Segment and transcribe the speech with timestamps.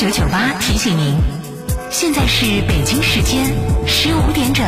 [0.00, 1.14] 九九八提醒您，
[1.90, 3.44] 现在是北京时间
[3.86, 4.64] 十五点整。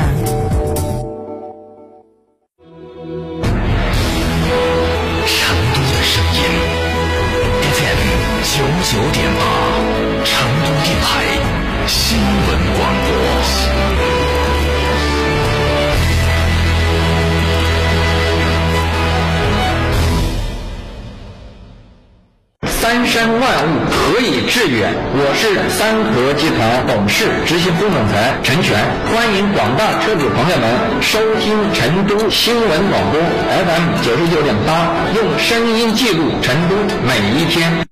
[23.02, 24.94] 三山万物何以致远？
[25.12, 28.78] 我是三和集团董事、执行副总裁陈全，
[29.12, 37.92] 欢迎广大车主朋友们收听成都新闻广播 FM 九十九点八，用声音记录成都每一天。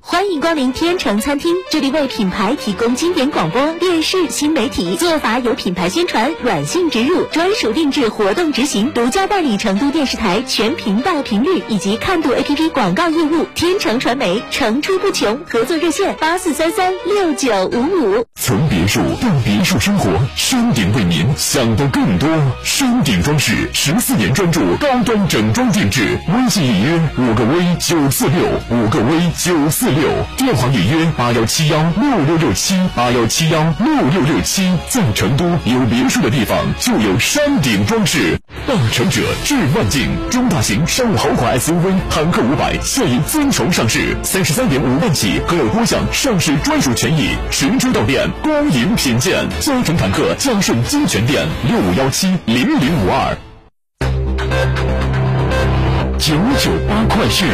[0.11, 13.45] 欢迎光临天成餐厅，这里为品牌提供经典广播电视新媒体做法有品牌宣传、软性植入、专属定制活动执行，独家办理成都电视台全频道频率以及看度 APP 广告业务。
[13.55, 18.25] 天成传媒层出不穷，合作热线八四三三六九五五。
[18.35, 22.27] 从别墅到别墅生活，山顶为您想的更多。
[22.65, 30.00] 山顶装饰十四年专注高端整装定制，微信预约五个 V 九四六五个 V 九四六，
[30.37, 34.71] 电话预约八幺七幺六六六七八幺七幺六六六七。
[34.89, 38.39] 在成都有别墅的地方就有山顶装饰。
[38.67, 49.47] 大成者致万境，中大型商务豪华 SUV 坦克五百现已尊崇上市，三十三点五万起，可有多项上市专属权益，实车到店，光影品鉴。
[49.59, 53.37] 嘉诚坦克江顺金泉店六五幺七零零五二。
[56.17, 57.47] 九九八快讯。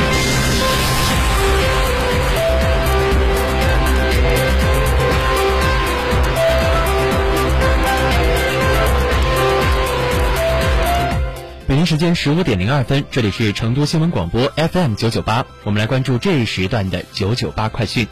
[11.68, 18.08] 北京时间十五点零二分，这里是成都新闻广播 FM 九九八，我们来关注这一时段的九九八快讯。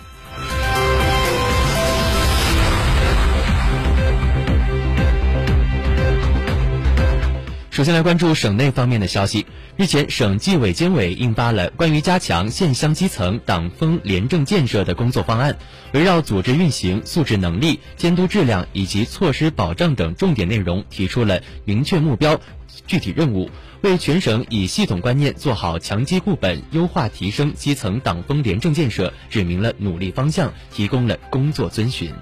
[7.70, 9.46] 首先来关注省内方面的消息。
[9.78, 15.58] 日前，省纪委监委印发了关于加强县乡基层党风廉政建设的工作方案，
[15.94, 22.40] 围绕组织运行、素质能力、监督质量以及措施保障等重点内容，提出了明确目标、
[22.88, 23.50] 具体任务，
[23.82, 32.14] 为全省以系统观念做好强基固本、优化提升基层党风廉政建设指明了努力方向，提供了工作遵循。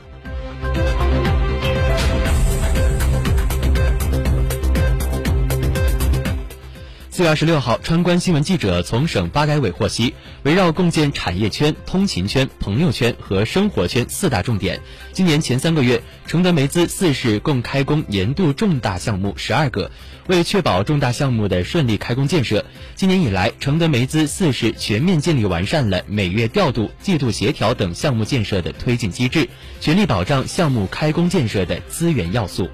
[7.16, 14.82] 四月二十六号，川关新闻记者从省发改委获悉，围绕共建产业圈、通勤圈、朋友圈和生活圈四大重点，
[15.12, 19.92] 今年前三个月，承德梅资四市共开工年度重大项目十二个。
[20.26, 22.66] 为确保重大项目的顺利开工建设，
[22.96, 29.48] 今年以来，承德梅资四市全面建立完善了每月调度、季度协调等项目建设的推进机制，
[29.80, 32.72] 全力保障项目开工建设的资源要素。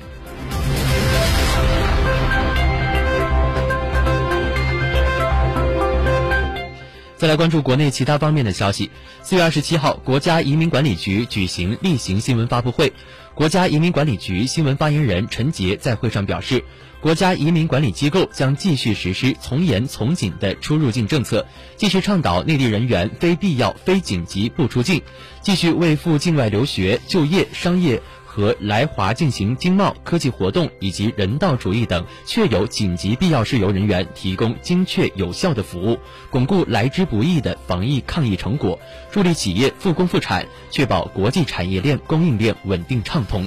[7.19, 8.91] 再来关注国内其他方面的消息。
[9.23, 12.93] 四月二十七号，国家移民管理局举行例行新闻发布会。
[13.35, 16.63] 国家移民管理局新闻发言人陈杰在会上表示，
[17.01, 25.01] 国家移民管理机构将继续实施从严从紧的出入境政策，继续倡导内地人员非必要、非紧急不出境，
[25.41, 28.01] 继续为赴境外留学、就业、商业。
[28.39, 38.79] 和来华进行经贸、科技活动以及人道主义等确有紧急必要事由人员提供精确有效的服务，巩固来之不易的防疫抗疫成果，
[39.11, 43.45] 助力企业复工复产，确保国际产业链供应链稳定畅通。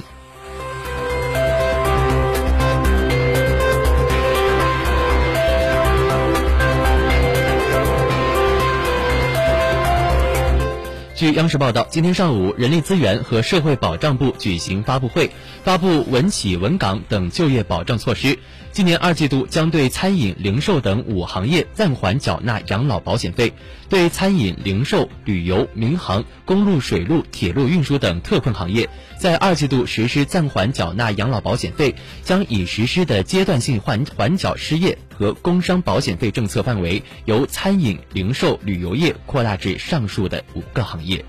[11.23, 15.31] 据央视报道，今天上午，人力资源和社会保障部举行发布会，
[15.63, 18.37] 发布稳企稳岗等就业保障措施。
[18.73, 23.53] 今年二季度将对餐饮、零售等五行业暂缓缴纳养老保险费，
[23.87, 41.23] 对餐饮、零售、旅游、民航、公路、水路、铁路运输等特困行业，在二季度实施暂缓缴纳养老保险费，将已实施的阶段性缓缓缴失业和工伤保险费政策范围由餐饮、零售、旅游业扩大至上述的五个行业。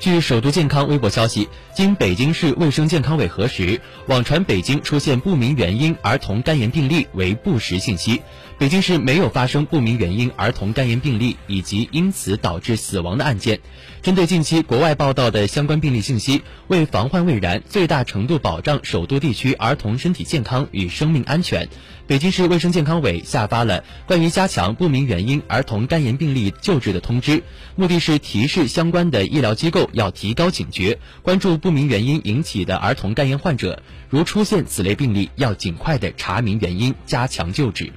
[0.00, 8.22] 据首都健康微博消息，经北京市卫生健康委核实，网传北京出现不明原因儿童肝炎病例为不实信息。
[8.58, 13.60] 北京市没有发生不明原因儿童肝炎病例以及因此导致死亡的案件。
[14.02, 21.68] 针对近期国外报道的相关病例信息，为防患未然，最大程度保障首都地区儿童身体健康与生命安全，
[22.08, 27.44] 北京市卫生健康委下发了关于加强不明原因儿童肝炎病例救治的通知，
[27.76, 37.92] 目的是提示相关的医疗机构要提高警觉，关注不明原因引起的儿童肝炎患者，如出现此类病例，要尽快的查明原因，加强救治。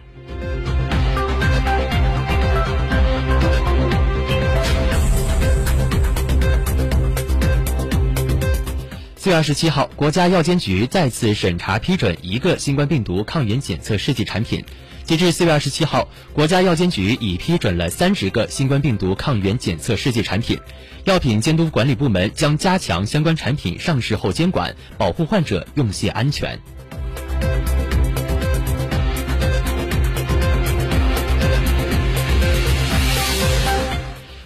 [9.21, 14.65] 四月二十七号，国家药监局再次审查批准一个新冠病毒抗原检测试剂产品。
[15.03, 20.59] 截至四月二十七号，国家药监局已批准了三十个新冠病毒抗原检测试剂产品。
[21.03, 26.59] 药品监督管理部门将加强相关产品上市后监管，保护患者用械安全。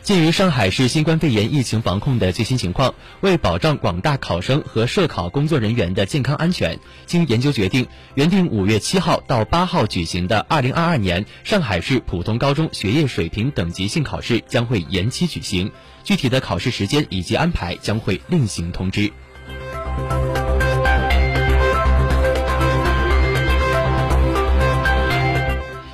[0.05, 15.71] 鉴于上海市新冠肺炎疫情防控的最新情况，为保障广大考生和涉考工作人员的健康安全，经研究决定，原定五月七号到八号举行的二零二二年上海市普通高中学业水平等级性考试将会延期举行，
[16.03, 19.11] 具体的考试时间以及安排将会另行通知。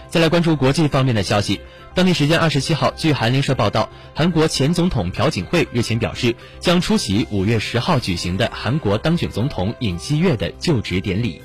[0.09, 1.61] 再来关注国际方面的消息。
[1.93, 11.41] 当地时间二十七号，据韩联社报道，韩国前总统朴槿惠日前表示，将出席五月十号举行的韩国当选总统尹锡悦的就职典礼。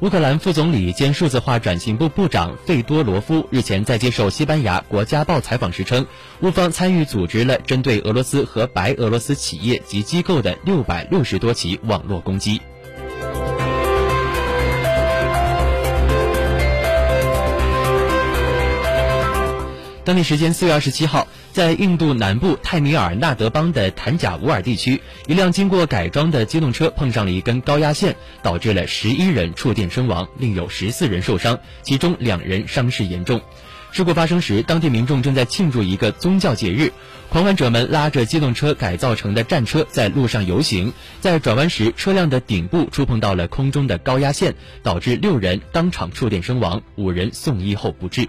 [0.00, 6.06] 乌克兰副总理兼数字化转型部部长费多罗夫日前在接受西班牙《国家报》采访时称，
[6.42, 12.60] 乌方参与组织了针对俄罗斯和白俄罗斯企业及机构的六百六十多起网络攻击。
[20.04, 33.40] 当地时间四月二十七号，在印度南部泰米尔纳德邦的坦贾乌尔地区，一辆经过改装的机动车碰上了一根高压线，导致了十一人触电身亡，另有十四人受伤，其中两人伤势严重。
[33.92, 36.92] 事故发生时，当地民众正在庆祝一个宗教节日，
[37.30, 48.28] 狂欢者们拉着机动车改造成的战车在路上游行，在转弯时，车辆的顶部触碰到了空中的高压线，导致六人当场触电身亡，五人送医后不治。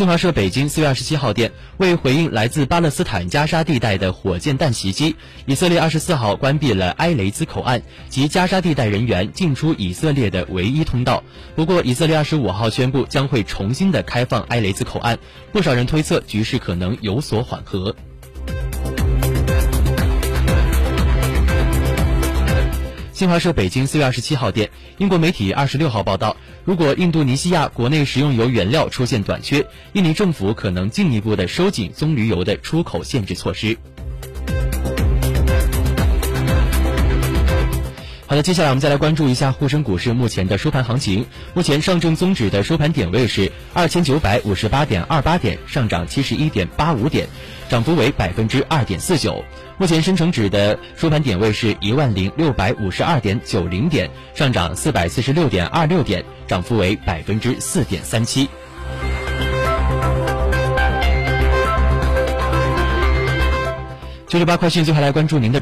[0.00, 5.14] 新华社北京四月二十七号电，为回应来自巴勒斯坦加沙地带的火箭弹袭击，
[5.44, 11.22] 以色列二十四号关闭了埃雷兹口岸及加沙地带人员进出以色列的唯一通道。
[11.54, 15.18] 不过，以色列二十五号宣布将会重新的开放埃雷兹口岸，
[15.52, 17.94] 不少人推测局势可能有所缓和。
[23.20, 33.76] 新华社北京四月二十七号电，英国媒体二十六号报道，如果印度尼西亚国内食用油原料出现短缺，印尼政府可能进一步的收紧棕榈油的出口限制措施。
[38.30, 41.26] 好的，接下来我们再来关注一下沪深股市目前的收盘行情。
[41.52, 47.26] 目前上证综指的收盘点位是二千九百五十八点二八点，上涨七十一点八五点，
[47.68, 49.44] 涨幅为百分之二点四九。
[49.78, 58.48] 目前深成指的收盘点位是一万零六百五十二点九零点，上涨四百四十六点二六点，涨幅为百分之四点三七。
[64.28, 65.58] 九九八快讯，最后来关注您的。